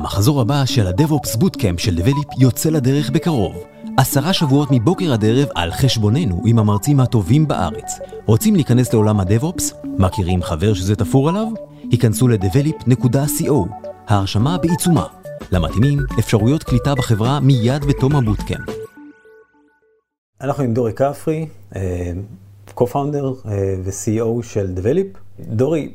המחזור 0.00 0.40
הבא 0.40 0.64
של 0.64 0.86
ה-DevOps 0.86 1.36
Bootcamp 1.36 1.78
של 1.78 1.98
Develop 1.98 2.34
יוצא 2.38 2.70
לדרך 2.70 3.10
בקרוב. 3.10 3.64
עשרה 3.96 4.32
שבועות 4.32 4.68
מבוקר 4.70 5.12
עד 5.12 5.24
ערב 5.24 5.48
על 5.54 5.72
חשבוננו 5.72 6.42
עם 6.46 6.58
המרצים 6.58 7.00
הטובים 7.00 7.48
בארץ. 7.48 7.98
רוצים 8.26 8.54
להיכנס 8.54 8.92
לעולם 8.92 9.20
ה-DevOps? 9.20 9.74
מכירים 9.98 10.42
חבר 10.42 10.74
שזה 10.74 10.96
תפור 10.96 11.28
עליו? 11.28 11.46
היכנסו 11.90 12.28
ל-develop.co, 12.28 13.52
ההרשמה 14.08 14.58
בעיצומה. 14.58 15.06
למתאימים, 15.52 15.98
אפשרויות 16.18 16.62
קליטה 16.62 16.94
בחברה 16.94 17.40
מיד 17.40 17.84
בתום 17.84 18.16
הבוטקאמפ. 18.16 18.68
אנחנו 20.40 20.64
עם 20.64 20.74
דורי 20.74 20.92
כפרי, 20.92 21.46
co-founder 22.76 23.24
ו-CEO 23.84 24.42
של 24.42 24.74
Develop. 24.76 25.18
דורי, 25.40 25.92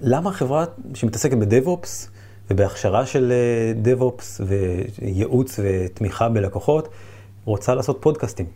למה 0.00 0.32
חברה 0.32 0.64
שמתעסקת 0.94 1.36
ב-DevOps 1.36 2.13
ובהכשרה 2.50 3.06
של 3.06 3.32
DevOps 3.84 4.42
וייעוץ 4.46 5.60
ותמיכה 5.62 6.28
בלקוחות 6.28 6.88
רוצה 7.44 7.74
לעשות 7.74 7.98
פודקאסטים? 8.00 8.46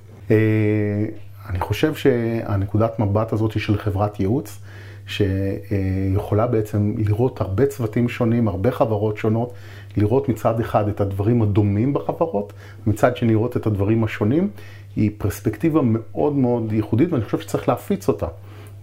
אני 1.49 1.61
חושב 1.61 1.95
שהנקודת 1.95 2.99
מבט 2.99 3.33
הזאת 3.33 3.61
של 3.61 3.79
חברת 3.79 4.21
ייעוץ, 4.21 4.59
שיכולה 5.07 6.47
בעצם 6.47 6.95
לראות 6.97 7.41
הרבה 7.41 7.67
צוותים 7.67 8.09
שונים, 8.09 8.49
הרבה 8.49 8.71
חברות 8.71 9.17
שונות, 9.17 9.53
לראות 9.97 10.29
מצד 10.29 10.61
אחד 10.61 10.89
את 10.89 11.01
הדברים 11.01 11.43
הדומים 11.43 11.93
בחברות, 11.93 12.53
מצד 12.87 13.17
שני 13.17 13.29
לראות 13.33 13.57
את 13.57 13.67
הדברים 13.67 14.05
השונים, 14.05 14.51
היא 14.97 15.11
פרספקטיבה 15.19 15.81
מאוד 15.85 16.37
מאוד 16.37 16.73
ייחודית 16.73 17.13
ואני 17.13 17.25
חושב 17.25 17.39
שצריך 17.41 17.69
להפיץ 17.69 18.09
אותה. 18.09 18.27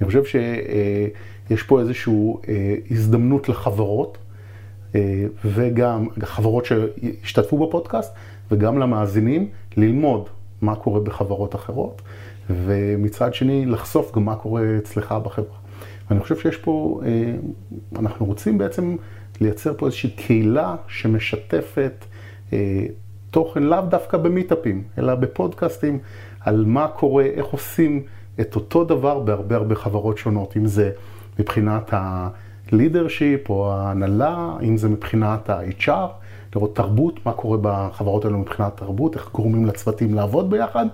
אני 0.01 0.07
חושב 0.07 0.23
שיש 0.25 1.63
פה 1.63 1.79
איזושהי 1.79 2.13
הזדמנות 2.91 3.49
לחברות, 3.49 4.17
וגם 5.45 6.07
חברות 6.23 6.65
שהשתתפו 6.65 7.67
בפודקאסט, 7.67 8.13
וגם 8.51 8.77
למאזינים, 8.77 9.49
ללמוד 9.77 10.29
מה 10.61 10.75
קורה 10.75 10.99
בחברות 10.99 11.55
אחרות, 11.55 12.01
ומצד 12.49 13.33
שני 13.33 13.65
לחשוף 13.65 14.15
גם 14.15 14.25
מה 14.25 14.35
קורה 14.35 14.61
אצלך 14.77 15.11
בחברה. 15.11 15.57
ואני 16.09 16.19
חושב 16.19 16.35
שיש 16.35 16.57
פה, 16.57 17.01
אנחנו 17.99 18.25
רוצים 18.25 18.57
בעצם 18.57 18.95
לייצר 19.41 19.73
פה 19.77 19.85
איזושהי 19.85 20.09
קהילה 20.09 20.75
שמשתפת 20.87 22.05
תוכן 23.31 23.63
לאו 23.63 23.81
דווקא 23.81 24.17
במיטאפים, 24.17 24.83
אלא 24.97 25.15
בפודקאסטים, 25.15 25.99
על 26.39 26.63
מה 26.67 26.87
קורה, 26.87 27.23
איך 27.23 27.45
עושים 27.45 28.03
את 28.39 28.55
אותו 28.55 28.83
דבר 28.83 29.19
בהרבה 29.19 29.55
הרבה 29.55 29.75
חברות 29.75 30.17
שונות, 30.17 30.57
אם 30.57 30.65
זה 30.65 30.91
מבחינת 31.39 31.93
ה-leadership 32.71 33.49
או 33.49 33.71
ההנהלה, 33.71 34.53
אם 34.61 34.77
זה 34.77 34.89
מבחינת 34.89 35.49
ה-HR, 35.49 36.07
לראות 36.55 36.75
תרבות, 36.75 37.25
מה 37.25 37.33
קורה 37.33 37.57
בחברות 37.61 38.25
האלו 38.25 38.39
מבחינת 38.39 38.77
תרבות, 38.77 39.15
איך 39.15 39.29
גורמים 39.33 39.65
לצוותים 39.65 40.13
לעבוד 40.13 40.49
ביחד, 40.49 40.85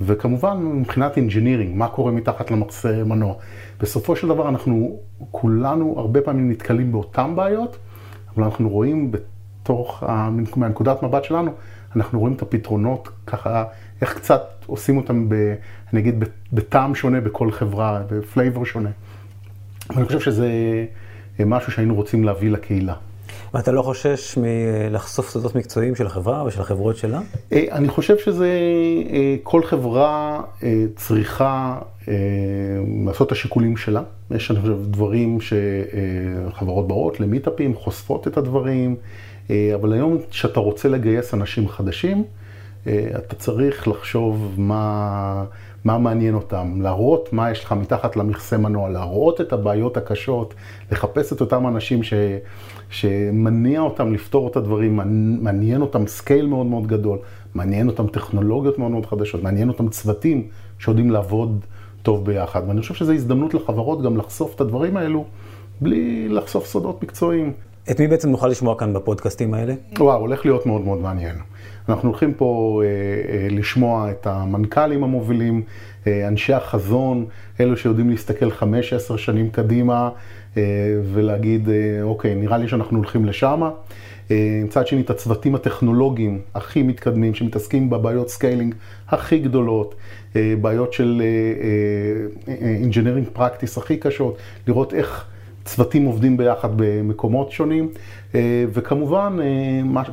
וכמובן 0.00 0.58
מבחינת 0.58 1.16
engineering, 1.16 1.74
מה 1.74 1.88
קורה 1.88 2.12
מתחת 2.12 2.50
למחסה 2.50 3.04
מנוע. 3.04 3.34
בסופו 3.80 4.16
של 4.16 4.28
דבר 4.28 4.48
אנחנו 4.48 4.98
כולנו 5.30 5.94
הרבה 5.98 6.20
פעמים 6.20 6.50
נתקלים 6.50 6.92
באותן 6.92 7.32
בעיות, 7.36 7.76
אבל 8.34 8.44
אנחנו 8.44 8.68
רואים 8.68 9.12
בתוך, 9.12 10.04
מהנקודת 10.56 11.02
מבט 11.02 11.24
שלנו, 11.24 11.50
אנחנו 11.96 12.20
רואים 12.20 12.34
את 12.34 12.42
הפתרונות 12.42 13.08
ככה, 13.26 13.64
איך 14.00 14.14
קצת 14.14 14.42
עושים 14.66 14.96
אותם, 14.96 15.28
ב, 15.28 15.34
אני 15.92 16.00
אגיד, 16.00 16.24
בטעם 16.52 16.94
שונה 16.94 17.20
בכל 17.20 17.50
חברה, 17.50 18.02
בפלייבור 18.10 18.66
שונה. 18.66 18.90
ואני 19.94 20.06
חושב 20.06 20.20
שזה 20.20 20.48
משהו 21.46 21.72
שהיינו 21.72 21.94
רוצים 21.94 22.24
להביא 22.24 22.50
לקהילה. 22.50 22.94
ואתה 23.54 23.72
לא 23.72 23.82
חושש 23.82 24.38
מלחשוף 24.38 25.30
סודות 25.30 25.54
מקצועיים 25.54 25.94
של 25.94 26.06
החברה 26.06 26.44
ושל 26.44 26.60
החברות 26.60 26.96
שלה? 26.96 27.20
אני 27.52 27.88
חושב 27.88 28.18
שזה, 28.18 28.48
כל 29.42 29.62
חברה 29.62 30.40
צריכה 30.96 31.78
לעשות 33.06 33.26
את 33.26 33.32
השיקולים 33.32 33.76
שלה. 33.76 34.02
יש, 34.30 34.50
אני 34.50 34.60
חושב, 34.60 34.76
דברים 34.90 35.38
שחברות 35.40 36.88
באות 36.88 37.20
למיטאפים, 37.20 37.74
חושפות 37.74 38.28
את 38.28 38.36
הדברים, 38.36 38.96
אבל 39.50 39.92
היום 39.92 40.18
כשאתה 40.30 40.60
רוצה 40.60 40.88
לגייס 40.88 41.34
אנשים 41.34 41.68
חדשים, 41.68 42.24
אתה 42.88 43.36
צריך 43.38 43.88
לחשוב 43.88 44.54
מה, 44.58 45.44
מה 45.84 45.98
מעניין 45.98 46.34
אותם, 46.34 46.80
להראות 46.80 47.32
מה 47.32 47.50
יש 47.50 47.64
לך 47.64 47.72
מתחת 47.72 48.16
למכסה 48.16 48.58
מנוע, 48.58 48.88
להראות 48.88 49.40
את 49.40 49.52
הבעיות 49.52 49.96
הקשות, 49.96 50.54
לחפש 50.92 51.32
את 51.32 51.40
אותם 51.40 51.66
אנשים 51.66 52.02
ש, 52.02 52.14
שמניע 52.90 53.80
אותם 53.80 54.12
לפתור 54.12 54.48
את 54.48 54.56
הדברים, 54.56 55.00
מעניין 55.42 55.80
אותם 55.80 56.06
scale 56.06 56.46
מאוד 56.46 56.66
מאוד 56.66 56.86
גדול, 56.86 57.18
מעניין 57.54 57.88
אותם 57.88 58.06
טכנולוגיות 58.06 58.78
מאוד 58.78 58.90
מאוד 58.90 59.06
חדשות, 59.06 59.42
מעניין 59.42 59.68
אותם 59.68 59.88
צוותים 59.88 60.48
שיודעים 60.78 61.10
לעבוד 61.10 61.64
טוב 62.02 62.24
ביחד. 62.24 62.62
ואני 62.68 62.80
חושב 62.80 62.94
שזו 62.94 63.12
הזדמנות 63.12 63.54
לחברות 63.54 64.02
גם 64.02 64.16
לחשוף 64.16 64.54
את 64.54 64.60
הדברים 64.60 64.96
האלו, 64.96 65.24
בלי 65.80 66.28
לחשוף 66.28 66.66
סודות 66.66 67.02
מקצועיים. 67.02 67.52
את 67.90 68.00
מי 68.00 68.08
בעצם 68.08 68.30
נוכל 68.30 68.48
לשמוע 68.48 68.78
כאן 68.78 68.92
בפודקאסטים 68.94 69.54
האלה? 69.54 69.74
וואו, 69.98 70.20
הולך 70.20 70.44
להיות 70.44 70.66
מאוד 70.66 70.80
מאוד 70.80 71.00
מעניין. 71.00 71.36
אנחנו 71.88 72.08
הולכים 72.08 72.34
פה 72.34 72.82
אה, 72.84 72.88
אה, 72.88 73.48
לשמוע 73.50 74.10
את 74.10 74.26
המנכ"לים 74.26 75.04
המובילים, 75.04 75.62
אה, 76.06 76.28
אנשי 76.28 76.52
החזון, 76.52 77.26
אלו 77.60 77.76
שיודעים 77.76 78.10
להסתכל 78.10 78.50
5-10 78.50 79.16
שנים 79.16 79.50
קדימה 79.50 80.10
אה, 80.56 80.62
ולהגיד, 81.12 81.68
אה, 81.68 82.02
אוקיי, 82.02 82.34
נראה 82.34 82.58
לי 82.58 82.68
שאנחנו 82.68 82.96
הולכים 82.96 83.24
לשם. 83.24 83.62
אה, 84.30 84.60
מצד 84.64 84.86
שני, 84.86 85.00
את 85.00 85.10
הצוותים 85.10 85.54
הטכנולוגיים 85.54 86.40
הכי 86.54 86.82
מתקדמים, 86.82 87.34
שמתעסקים 87.34 87.90
בבעיות 87.90 88.28
scaling 88.28 88.74
הכי 89.08 89.38
גדולות, 89.38 89.94
אה, 90.36 90.54
בעיות 90.60 90.92
של 90.92 91.22
אה, 91.24 92.54
אה, 92.54 92.76
engineering 92.82 93.38
practice 93.38 93.80
הכי 93.80 93.96
קשות, 93.96 94.36
לראות 94.66 94.94
איך... 94.94 95.31
צוותים 95.64 96.04
עובדים 96.06 96.36
ביחד 96.36 96.68
במקומות 96.76 97.50
שונים, 97.50 97.90
וכמובן 98.72 99.36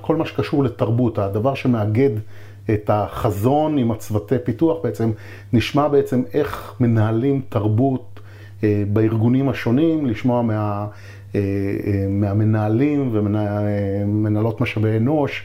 כל 0.02 0.16
מה 0.16 0.26
שקשור 0.26 0.64
לתרבות, 0.64 1.20
הדבר 1.20 1.54
שמאגד 1.54 2.10
את 2.74 2.90
החזון 2.94 3.78
עם 3.78 3.92
הצוותי 3.92 4.36
פיתוח 4.44 4.78
בעצם, 4.84 5.12
נשמע 5.54 5.88
בעצם 5.88 6.24
איך 6.34 6.74
מנהלים 6.80 7.42
תרבות 7.50 8.20
בארגונים 8.94 9.50
השונים, 9.50 10.06
לשמוע 10.06 10.42
מה, 10.42 10.88
מהמנהלים 12.10 13.10
ומנהלות 13.12 14.62
משאבי 14.62 14.98
אנוש, 14.98 15.44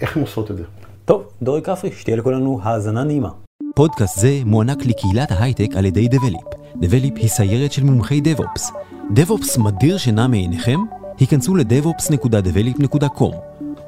איך 0.00 0.16
הם 0.16 0.22
עושות 0.22 0.50
את 0.50 0.56
זה. 0.56 0.64
טוב, 1.04 1.24
דורי 1.42 1.62
כפרי, 1.62 1.92
שתהיה 1.92 2.16
לכולנו 2.16 2.60
האזנה 2.62 3.04
נעימה. 3.04 3.30
פודקאסט 3.74 4.18
זה 4.18 4.40
מוענק 4.44 4.86
לקהילת 4.86 5.32
ההייטק 5.32 5.76
על 5.76 5.84
ידי 5.84 6.08
Develop. 6.12 6.54
Develop 6.74 7.16
היא 7.16 7.28
סיירת 7.28 7.72
של 7.72 7.84
מומחי 7.84 8.20
DevOps. 8.24 8.72
DevOps 9.16 9.60
מדיר 9.60 9.98
שינה 9.98 10.28
מעיניכם? 10.28 10.80
היכנסו 11.18 11.56
ל-devops.develop.com. 11.56 13.34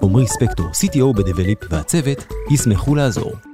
עמרי 0.02 0.26
ספקטור, 0.26 0.66
CTO 0.66 1.16
ב-Develop 1.16 1.66
והצוות, 1.70 2.24
ישמחו 2.50 2.94
לעזור. 2.94 3.49